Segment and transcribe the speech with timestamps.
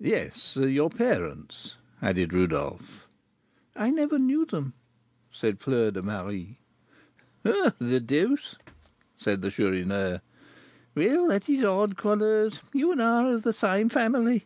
[0.00, 3.06] "Yes; your parents?" added Rodolph.
[3.76, 4.72] "I never knew them,"
[5.30, 6.58] said Fleur de Marie.
[7.44, 8.56] "The deuce!"
[9.16, 10.22] said the Chourineur.
[10.96, 12.62] "Well, that is odd, Goualeuse!
[12.72, 14.44] you and I are of the same family."